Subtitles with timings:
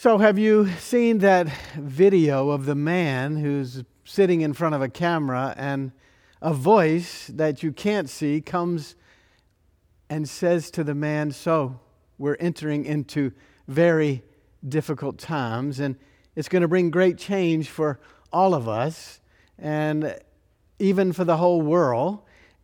[0.00, 4.88] So, have you seen that video of the man who's sitting in front of a
[4.88, 5.90] camera and
[6.40, 8.94] a voice that you can't see comes
[10.08, 11.80] and says to the man, So,
[12.16, 13.32] we're entering into
[13.66, 14.22] very
[14.68, 15.96] difficult times, and
[16.36, 17.98] it's going to bring great change for
[18.32, 19.20] all of us
[19.58, 20.16] and
[20.78, 22.20] even for the whole world.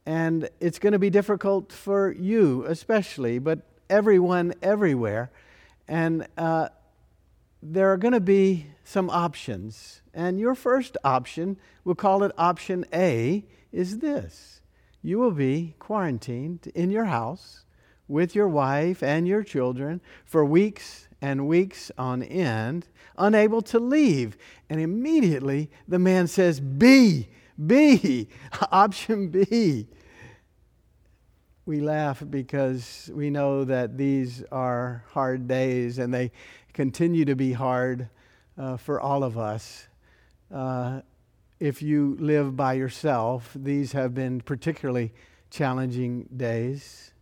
[0.07, 3.59] And it's going to be difficult for you, especially, but
[3.91, 5.32] everyone everywhere.
[5.89, 6.69] And uh,
[7.64, 10.02] there are going to be some options.
[10.12, 14.60] And your first option, we'll call it option A, is this
[15.02, 17.64] you will be quarantined in your house
[18.06, 22.86] with your wife and your children for weeks and weeks on end,
[23.16, 24.36] unable to leave.
[24.69, 27.28] And immediately the man says, B,
[27.66, 28.28] B,
[28.70, 29.88] option B.
[31.66, 36.30] We laugh because we know that these are hard days and they
[36.74, 38.09] continue to be hard
[38.59, 39.86] uh, for all of us.
[40.53, 41.00] Uh,
[41.61, 45.14] if you live by yourself, these have been particularly
[45.50, 47.12] challenging days.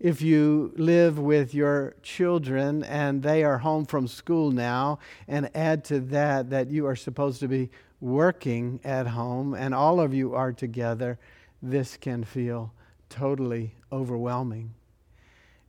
[0.00, 5.84] If you live with your children and they are home from school now, and add
[5.84, 10.34] to that that you are supposed to be working at home and all of you
[10.34, 11.18] are together,
[11.62, 12.72] this can feel
[13.08, 14.74] totally overwhelming.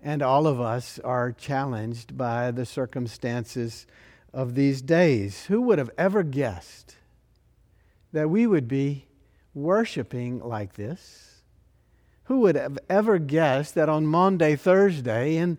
[0.02, 3.86] And all of us are challenged by the circumstances
[4.34, 5.46] of these days.
[5.46, 6.96] Who would have ever guessed
[8.12, 9.06] that we would be
[9.54, 11.44] worshiping like this?
[12.26, 15.58] Who would have ever guessed that on Maundy, Thursday in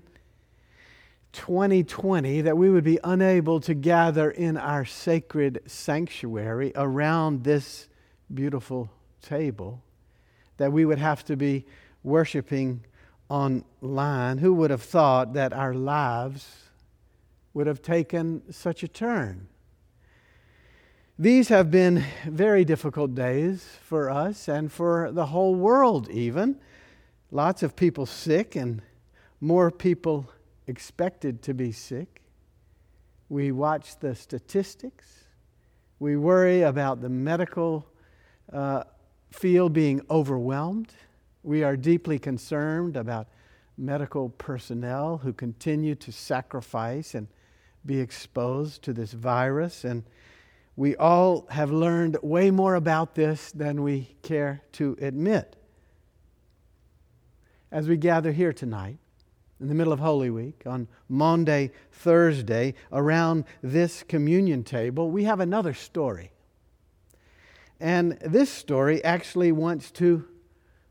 [1.32, 7.88] 2020 that we would be unable to gather in our sacred sanctuary around this
[8.32, 8.90] beautiful
[9.20, 9.82] table,
[10.56, 11.64] that we would have to be
[12.02, 12.84] worshiping
[13.32, 16.68] online, who would have thought that our lives
[17.54, 19.48] would have taken such a turn?
[21.18, 26.58] These have been very difficult days for us and for the whole world, even.
[27.30, 28.82] Lots of people sick and
[29.40, 30.30] more people
[30.66, 32.20] expected to be sick.
[33.30, 35.24] We watch the statistics.
[35.98, 37.86] We worry about the medical
[38.52, 38.84] uh,
[39.30, 40.92] field being overwhelmed.
[41.42, 43.28] We are deeply concerned about
[43.76, 47.26] medical personnel who continue to sacrifice and
[47.84, 49.84] be exposed to this virus.
[49.84, 50.04] And
[50.76, 55.56] we all have learned way more about this than we care to admit.
[57.72, 58.98] As we gather here tonight,
[59.58, 65.40] in the middle of Holy Week, on Maundy, Thursday, around this communion table, we have
[65.40, 66.32] another story.
[67.80, 70.24] And this story actually wants to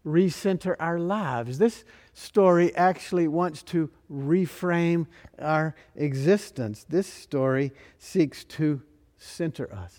[0.05, 1.57] recenter our lives.
[1.57, 5.07] This story actually wants to reframe
[5.39, 6.85] our existence.
[6.89, 8.81] This story seeks to
[9.17, 9.97] center us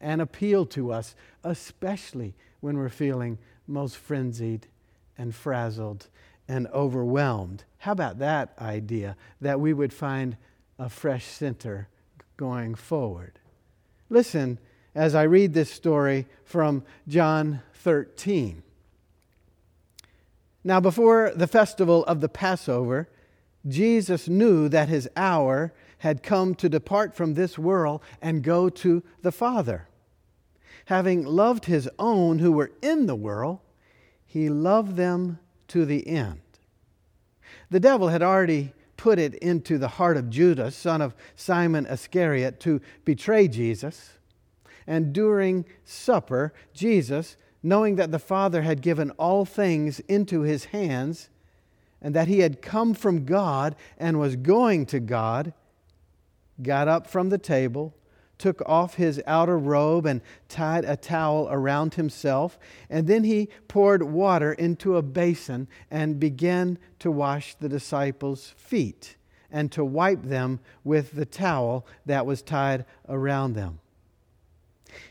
[0.00, 1.14] and appeal to us,
[1.44, 4.66] especially when we're feeling most frenzied
[5.18, 6.08] and frazzled
[6.48, 7.64] and overwhelmed.
[7.78, 10.36] How about that idea that we would find
[10.78, 11.88] a fresh center
[12.36, 13.38] going forward?
[14.10, 14.58] Listen
[14.94, 18.62] as I read this story from John 13.
[20.64, 23.08] Now, before the festival of the Passover,
[23.66, 29.02] Jesus knew that his hour had come to depart from this world and go to
[29.22, 29.88] the Father.
[30.86, 33.60] Having loved his own who were in the world,
[34.26, 36.40] he loved them to the end.
[37.70, 42.60] The devil had already put it into the heart of Judas, son of Simon Iscariot,
[42.60, 44.18] to betray Jesus.
[44.86, 51.28] And during supper, Jesus knowing that the Father had given all things into his hands,
[52.00, 55.52] and that he had come from God and was going to God,
[56.62, 57.94] got up from the table,
[58.38, 62.58] took off his outer robe, and tied a towel around himself.
[62.90, 69.14] And then he poured water into a basin and began to wash the disciples' feet
[69.52, 73.78] and to wipe them with the towel that was tied around them.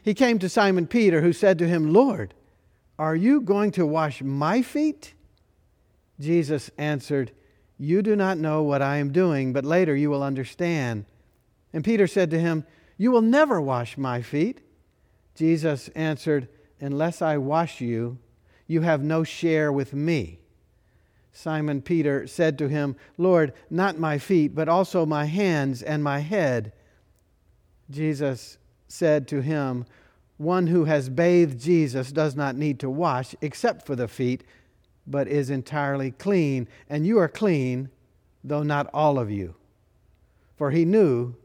[0.04, 2.34] He came to Simon Peter, who said to him, Lord,
[3.00, 5.14] are you going to wash my feet?
[6.20, 7.32] Jesus answered,
[7.78, 11.06] You do not know what I am doing, but later you will understand.
[11.74, 12.66] And Peter said to him,
[12.98, 14.62] You will never wash my feet.
[15.36, 16.48] Jesus answered,
[16.80, 18.20] Unless I wash you,
[18.68, 20.40] you have no share with me.
[21.34, 26.20] Simon Peter said to him, Lord, not my feet, but also my hands and my
[26.20, 26.74] head.
[27.90, 28.58] Jesus
[28.88, 29.86] said to him,
[30.42, 34.44] one who has bathed Jesus does not need to wash except for the feet,
[35.06, 36.68] but is entirely clean.
[36.90, 37.90] And you are clean,
[38.44, 39.56] though not all of you.
[40.58, 41.36] For he knew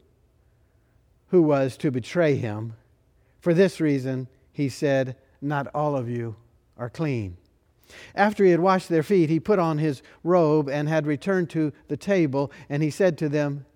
[1.29, 2.75] who was to betray him.
[3.41, 6.37] For this reason, he said, Not all of you
[6.79, 7.37] are clean.
[8.15, 11.73] After he had washed their feet, he put on his robe and had returned to
[11.89, 13.67] the table, and he said to them,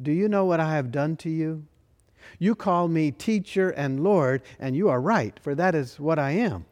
[0.00, 1.66] Do you know what I have done to you?
[2.38, 6.32] You call me teacher and Lord, and you are right, for that is what I
[6.32, 6.66] am.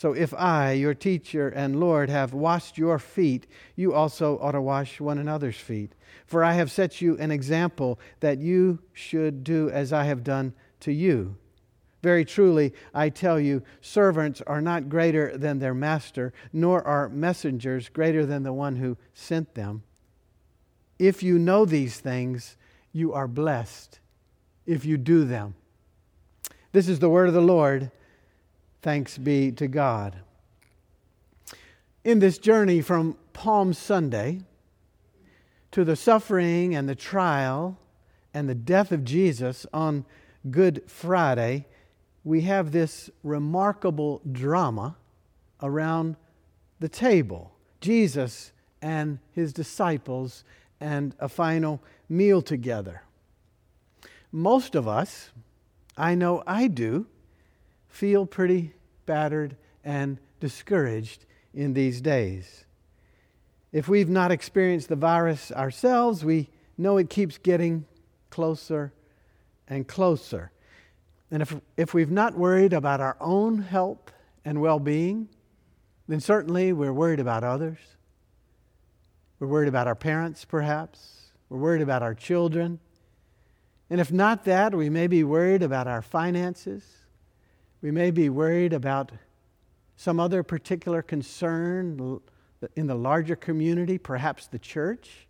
[0.00, 3.46] So if I, your teacher and Lord, have washed your feet,
[3.76, 5.92] you also ought to wash one another's feet.
[6.24, 10.54] For I have set you an example that you should do as I have done
[10.80, 11.36] to you.
[12.02, 17.90] Very truly, I tell you, servants are not greater than their master, nor are messengers
[17.90, 19.82] greater than the one who sent them.
[20.98, 22.56] If you know these things,
[22.90, 24.00] you are blessed
[24.70, 25.52] if you do them.
[26.70, 27.90] This is the word of the Lord.
[28.82, 30.14] Thanks be to God.
[32.04, 34.42] In this journey from Palm Sunday
[35.72, 37.78] to the suffering and the trial
[38.32, 40.04] and the death of Jesus on
[40.48, 41.66] Good Friday,
[42.22, 44.96] we have this remarkable drama
[45.60, 46.14] around
[46.78, 47.50] the table
[47.80, 50.44] Jesus and his disciples
[50.78, 53.02] and a final meal together.
[54.32, 55.30] Most of us,
[55.96, 57.06] I know I do,
[57.88, 58.74] feel pretty
[59.06, 62.64] battered and discouraged in these days.
[63.72, 67.84] If we've not experienced the virus ourselves, we know it keeps getting
[68.30, 68.92] closer
[69.68, 70.50] and closer.
[71.30, 74.12] And if, if we've not worried about our own health
[74.44, 75.28] and well being,
[76.08, 77.78] then certainly we're worried about others.
[79.38, 81.30] We're worried about our parents, perhaps.
[81.48, 82.80] We're worried about our children.
[83.90, 86.84] And if not that, we may be worried about our finances.
[87.82, 89.10] We may be worried about
[89.96, 92.20] some other particular concern
[92.76, 95.26] in the larger community, perhaps the church,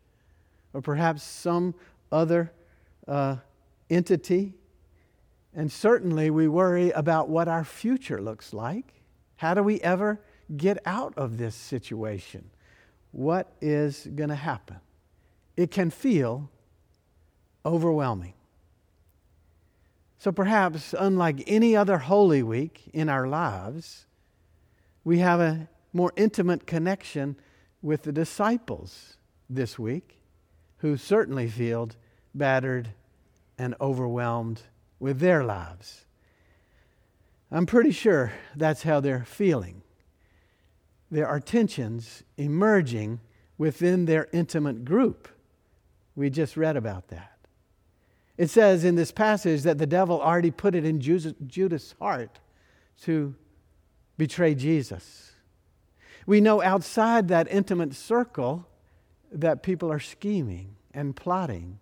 [0.75, 1.75] or perhaps some
[2.13, 2.53] other
[3.09, 3.37] uh,
[3.89, 4.53] entity.
[5.55, 8.93] And certainly we worry about what our future looks like.
[9.37, 10.21] How do we ever
[10.57, 12.51] get out of this situation?
[13.13, 14.77] What is going to happen?
[15.57, 16.51] It can feel
[17.65, 18.35] overwhelming.
[20.21, 24.05] So perhaps, unlike any other Holy Week in our lives,
[25.03, 27.37] we have a more intimate connection
[27.81, 29.17] with the disciples
[29.49, 30.19] this week
[30.81, 31.89] who certainly feel
[32.35, 32.91] battered
[33.57, 34.61] and overwhelmed
[34.99, 36.05] with their lives.
[37.51, 39.81] I'm pretty sure that's how they're feeling.
[41.11, 43.21] There are tensions emerging
[43.57, 45.29] within their intimate group.
[46.15, 47.30] We just read about that.
[48.41, 52.39] It says in this passage that the devil already put it in Judas' heart
[53.03, 53.35] to
[54.17, 55.33] betray Jesus.
[56.25, 58.67] We know outside that intimate circle
[59.31, 61.81] that people are scheming and plotting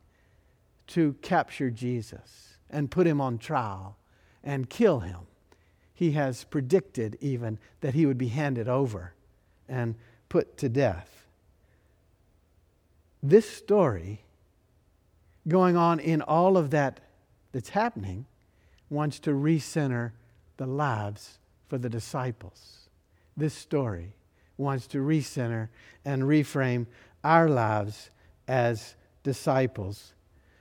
[0.88, 3.96] to capture Jesus and put him on trial
[4.42, 5.28] and kill him.
[5.94, 9.14] He has predicted even that he would be handed over
[9.68, 9.94] and
[10.28, 11.24] put to death.
[13.22, 14.22] This story,
[15.48, 17.00] going on in all of that
[17.52, 18.26] that's happening,
[18.90, 20.12] wants to recenter
[20.56, 22.88] the lives for the disciples.
[23.36, 24.12] This story
[24.56, 25.68] wants to recenter
[26.04, 26.86] and reframe
[27.24, 28.10] our lives
[28.46, 30.14] as disciples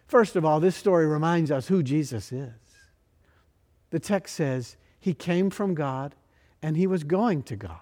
[0.08, 2.54] First of all, this story reminds us who Jesus is.
[3.90, 6.16] The text says he came from God
[6.62, 7.80] and he was going to God.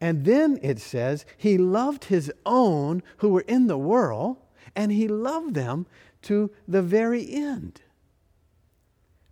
[0.00, 4.36] And then it says he loved his own who were in the world
[4.74, 5.86] and he loved them
[6.22, 7.80] to the very end.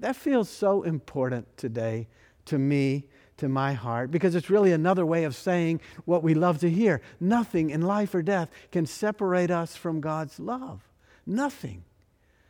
[0.00, 2.08] That feels so important today
[2.46, 3.06] to me,
[3.38, 7.00] to my heart, because it's really another way of saying what we love to hear.
[7.18, 10.82] Nothing in life or death can separate us from God's love.
[11.26, 11.84] Nothing.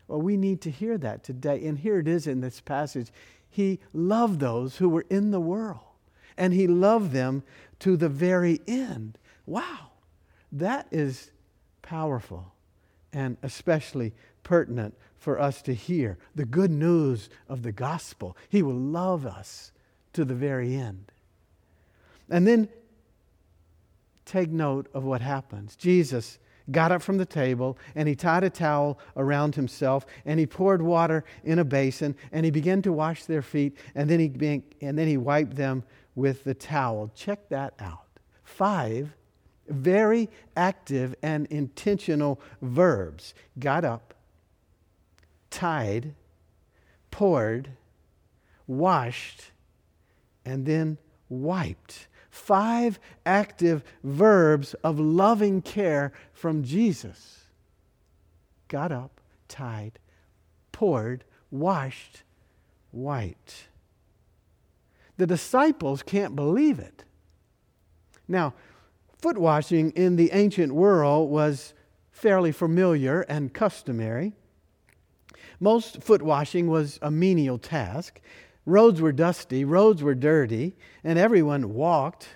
[0.09, 1.65] Well, we need to hear that today.
[1.67, 3.11] And here it is in this passage.
[3.49, 5.81] He loved those who were in the world,
[6.37, 7.43] and he loved them
[7.81, 9.19] to the very end.
[9.47, 9.93] Wow,
[10.53, 11.31] that is
[11.83, 12.53] powerful
[13.17, 18.37] and especially pertinent for us to hear the good news of the gospel.
[18.51, 19.73] He will love us
[20.13, 21.11] to the very end.
[22.29, 22.69] And then
[24.27, 25.77] take note of what happens.
[25.77, 26.39] Jesus
[26.71, 30.83] got up from the table, and he tied a towel around himself, and he poured
[30.83, 34.99] water in a basin, and he began to wash their feet, and then he, and
[34.99, 37.11] then he wiped them with the towel.
[37.15, 38.09] Check that out.
[38.43, 39.17] Five
[39.69, 44.15] very active and intentional verbs got up,
[45.51, 46.15] tied,
[47.11, 47.71] poured,
[48.67, 49.53] washed,
[50.45, 57.47] and then wiped five active verbs of loving care from Jesus
[58.69, 59.99] got up, tied,
[60.71, 62.23] poured, washed
[62.91, 63.69] white.
[65.17, 67.05] The disciples can't believe it.
[68.29, 68.55] Now,
[69.19, 71.75] foot washing in the ancient world was
[72.11, 74.33] fairly familiar and customary.
[75.61, 78.21] Most foot washing was a menial task.
[78.65, 82.29] Roads were dusty, roads were dirty, and everyone walked.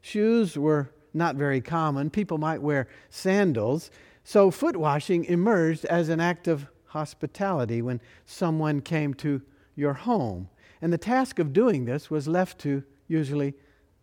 [0.00, 2.10] Shoes were not very common.
[2.10, 3.90] People might wear sandals.
[4.24, 9.42] So, foot washing emerged as an act of hospitality when someone came to
[9.74, 10.48] your home.
[10.80, 13.54] And the task of doing this was left to usually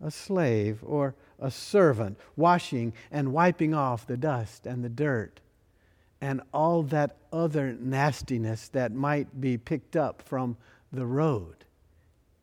[0.04, 5.42] a slave or a servant, washing and wiping off the dust and the dirt
[6.22, 10.56] and all that other nastiness that might be picked up from
[10.94, 11.66] the road.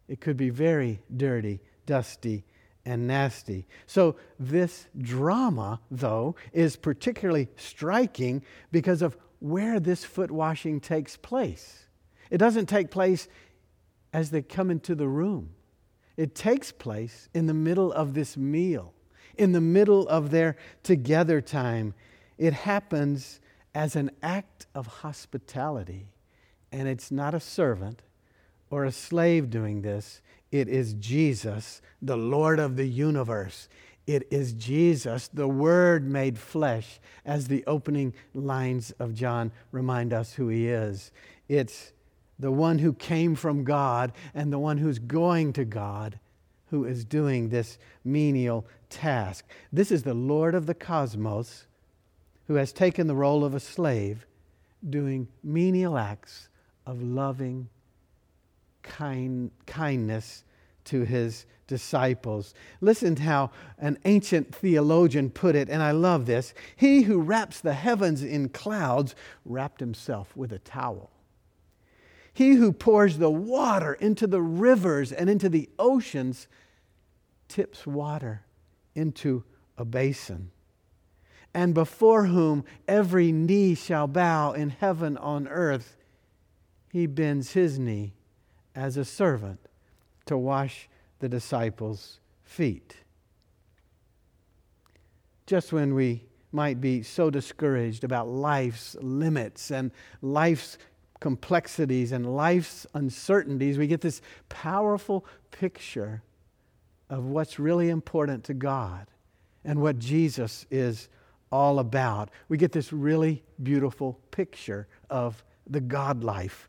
[0.08, 2.44] It could be very dirty, dusty,
[2.84, 3.66] and nasty.
[3.86, 11.86] So, this drama, though, is particularly striking because of where this foot washing takes place.
[12.30, 13.28] It doesn't take place
[14.12, 15.50] as they come into the room,
[16.18, 18.92] it takes place in the middle of this meal,
[19.36, 21.94] in the middle of their together time.
[22.36, 23.40] It happens
[23.72, 26.08] as an act of hospitality,
[26.72, 28.02] and it's not a servant
[28.68, 30.20] or a slave doing this.
[30.50, 33.68] It is Jesus, the Lord of the universe.
[34.04, 40.32] It is Jesus, the Word made flesh, as the opening lines of John remind us
[40.32, 41.12] who He is.
[41.48, 41.92] It's
[42.38, 46.18] the one who came from God and the one who's going to God
[46.70, 49.44] who is doing this menial task.
[49.72, 51.66] This is the Lord of the cosmos
[52.46, 54.26] who has taken the role of a slave,
[54.88, 56.48] doing menial acts
[56.86, 57.68] of loving
[58.82, 60.44] kind, kindness
[60.84, 62.54] to his disciples.
[62.80, 66.54] Listen to how an ancient theologian put it, and I love this.
[66.76, 69.14] He who wraps the heavens in clouds
[69.44, 71.10] wrapped himself with a towel.
[72.38, 76.46] He who pours the water into the rivers and into the oceans
[77.48, 78.42] tips water
[78.94, 79.42] into
[79.76, 80.52] a basin.
[81.52, 85.96] And before whom every knee shall bow in heaven on earth,
[86.92, 88.14] he bends his knee
[88.72, 89.58] as a servant
[90.26, 92.98] to wash the disciples' feet.
[95.44, 99.90] Just when we might be so discouraged about life's limits and
[100.22, 100.78] life's
[101.20, 106.22] complexities and life's uncertainties, we get this powerful picture
[107.10, 109.06] of what's really important to God
[109.64, 111.08] and what Jesus is
[111.50, 112.30] all about.
[112.48, 116.68] We get this really beautiful picture of the God life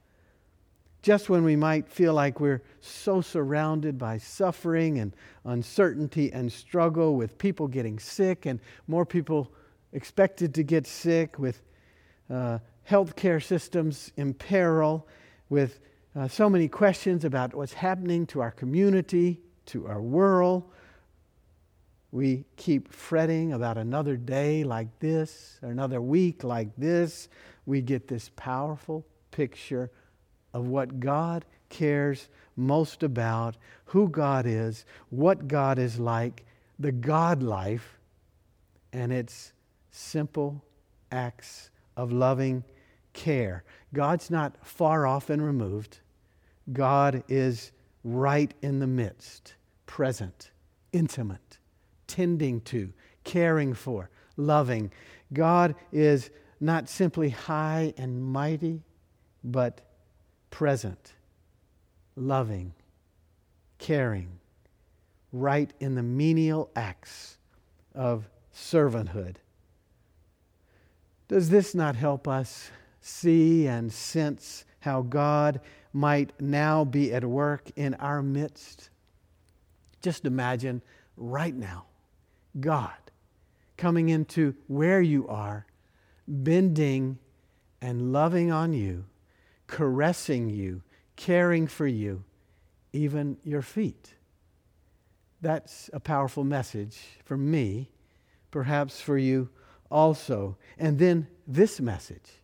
[1.01, 5.15] just when we might feel like we're so surrounded by suffering and
[5.46, 9.51] uncertainty and struggle with people getting sick and more people
[9.94, 11.62] expected to get sick, with
[12.29, 15.08] uh, healthcare systems in peril,
[15.50, 15.79] with
[16.15, 20.63] uh, so many questions about what's happening to our community, to our world.
[22.12, 27.29] We keep fretting about another day like this, or another week like this.
[27.67, 29.91] We get this powerful picture
[30.53, 33.55] of what God cares most about,
[33.86, 36.46] who God is, what God is like,
[36.79, 38.00] the God life,
[38.91, 39.53] and its
[39.91, 40.63] simple
[41.12, 42.63] acts of loving
[43.13, 43.63] care.
[43.94, 46.00] God's not far off and removed.
[46.72, 47.72] God is
[48.04, 50.51] right in the midst, present,
[50.94, 51.58] intimate,
[52.08, 54.92] tending to, caring for, loving.
[55.34, 58.84] God is not simply high and mighty,
[59.44, 59.82] but
[60.51, 61.13] present,
[62.16, 62.74] loving,
[63.78, 64.39] caring,
[65.32, 67.38] right in the menial acts
[67.96, 69.36] of servanthood.
[71.28, 75.62] Does this not help us see and sense how God
[75.94, 78.89] might now be at work in our midst?
[80.01, 80.82] Just imagine
[81.18, 81.86] right now
[82.60, 82.94] God
[83.77, 85.65] coming into where you are,
[86.27, 87.18] bending
[87.82, 89.06] and loving on you
[89.70, 90.82] caressing you,
[91.15, 92.24] caring for you,
[92.91, 94.15] even your feet.
[95.41, 97.91] That's a powerful message for me,
[98.51, 99.50] perhaps for you
[99.89, 100.58] also.
[100.77, 102.38] And then this message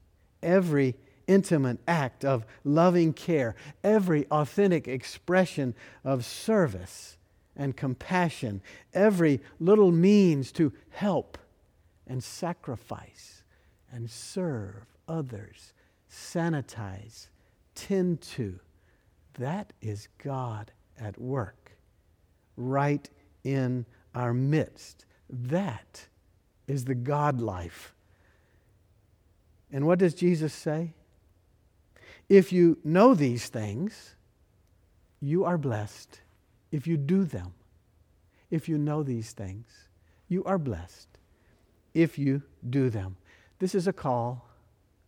[0.45, 0.95] every
[1.27, 5.73] intimate act of loving care, every authentic expression
[6.03, 7.17] of service
[7.55, 8.61] and compassion,
[8.93, 11.37] every little means to help
[12.07, 13.43] and sacrifice
[13.91, 15.73] and serve others
[16.15, 17.27] sanitize,
[17.73, 18.59] tend to.
[19.37, 21.77] That is God at work
[22.55, 23.09] right
[23.43, 25.05] in our midst.
[25.29, 26.07] That
[26.67, 27.93] is the God life.
[29.72, 30.93] And what does Jesus say?
[32.29, 34.15] If you know these things,
[35.19, 36.22] you are blessed
[36.72, 37.53] if you do them.
[38.50, 39.65] If you know these things,
[40.27, 41.07] you are blessed
[41.93, 43.17] if you do them.
[43.60, 44.48] This is a call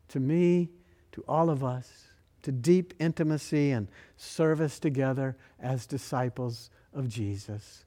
[0.09, 0.69] to me,
[1.11, 2.07] to all of us,
[2.43, 7.83] to deep intimacy and service together as disciples of Jesus.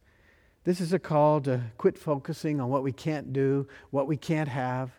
[0.65, 4.49] This is a call to quit focusing on what we can't do, what we can't
[4.49, 4.91] have,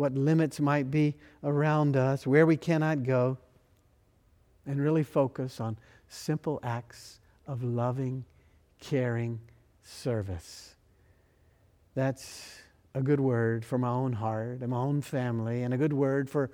[0.00, 1.14] what limits might be
[1.44, 3.36] around us, where we cannot go,
[4.64, 5.76] and really focus on
[6.08, 8.24] simple acts of loving,
[8.80, 9.38] caring
[9.82, 10.74] service.
[11.94, 12.60] That's
[12.94, 16.30] a good word for my own heart and my own family, and a good word
[16.30, 16.50] for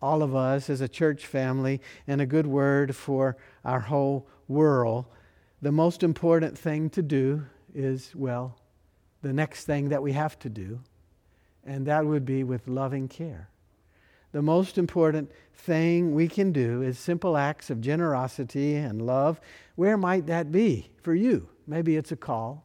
[0.00, 5.06] all of us as a church family, and a good word for our whole world.
[5.60, 8.56] The most important thing to do is, well,
[9.20, 10.78] the next thing that we have to do,
[11.64, 13.48] and that would be with loving care.
[14.32, 19.40] The most important thing we can do is simple acts of generosity and love.
[19.76, 21.48] Where might that be for you?
[21.66, 22.64] Maybe it's a call,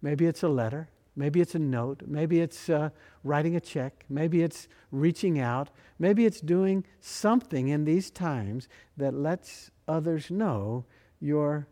[0.00, 2.90] maybe it's a letter, maybe it's a note, maybe it's uh,
[3.24, 9.14] writing a check, maybe it's reaching out, maybe it's doing something in these times that
[9.14, 10.84] lets others know
[11.20, 11.66] your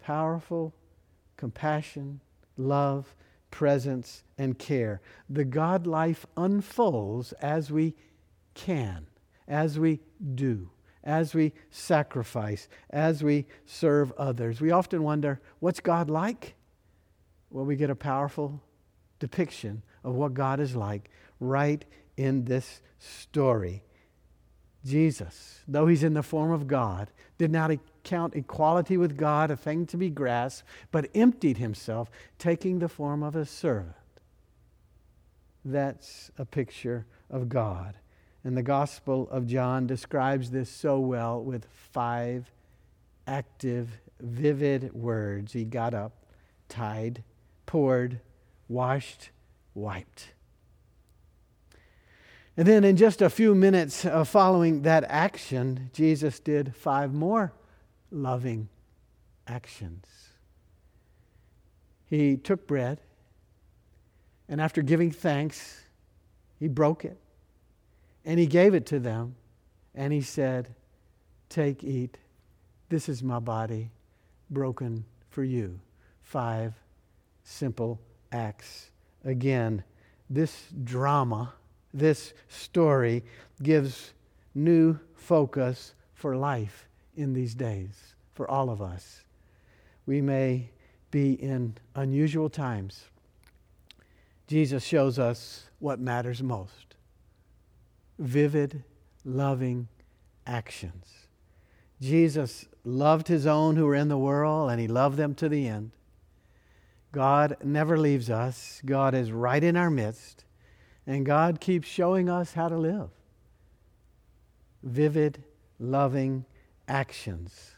[0.00, 0.74] powerful
[1.36, 2.20] compassion,
[2.56, 3.14] love,
[3.50, 5.00] presence, and care.
[5.28, 7.94] The God life unfolds as we
[8.54, 9.06] can,
[9.48, 10.00] as we
[10.34, 10.70] do,
[11.04, 14.60] as we sacrifice, as we serve others.
[14.60, 16.54] We often wonder, what's God like?
[17.50, 18.62] Well, we get a powerful
[19.18, 21.84] depiction of what God is like right
[22.16, 23.82] in this story.
[24.84, 27.70] Jesus, though he's in the form of God, did not
[28.02, 33.22] count equality with God a thing to be grasped, but emptied himself, taking the form
[33.22, 33.94] of a servant.
[35.64, 37.96] That's a picture of God.
[38.42, 42.50] And the Gospel of John describes this so well with five
[43.26, 45.52] active, vivid words.
[45.52, 46.12] He got up,
[46.68, 47.22] tied,
[47.66, 48.20] poured,
[48.68, 49.30] washed,
[49.74, 50.32] wiped.
[52.60, 57.54] And then, in just a few minutes uh, following that action, Jesus did five more
[58.10, 58.68] loving
[59.46, 60.04] actions.
[62.04, 63.00] He took bread,
[64.46, 65.84] and after giving thanks,
[66.58, 67.16] he broke it,
[68.26, 69.36] and he gave it to them,
[69.94, 70.74] and he said,
[71.48, 72.18] Take, eat.
[72.90, 73.90] This is my body
[74.50, 75.80] broken for you.
[76.20, 76.74] Five
[77.42, 78.90] simple acts.
[79.24, 79.82] Again,
[80.28, 81.54] this drama,
[81.92, 83.24] this story
[83.62, 84.12] gives
[84.54, 89.24] new focus for life in these days for all of us.
[90.06, 90.70] We may
[91.10, 93.04] be in unusual times.
[94.46, 96.90] Jesus shows us what matters most
[98.18, 98.84] vivid,
[99.24, 99.88] loving
[100.46, 101.06] actions.
[102.00, 105.66] Jesus loved his own who were in the world, and he loved them to the
[105.66, 105.90] end.
[107.12, 110.44] God never leaves us, God is right in our midst,
[111.10, 113.10] and God keeps showing us how to live.
[114.84, 115.42] Vivid,
[115.80, 116.44] loving
[116.86, 117.72] actions.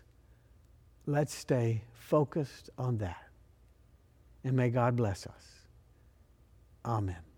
[1.06, 3.24] Let's stay focused on that.
[4.44, 5.46] And may God bless us.
[6.84, 7.31] Amen.